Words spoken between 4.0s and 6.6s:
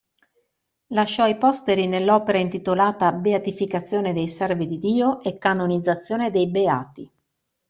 dei Servi di Dio e canonizzazione dei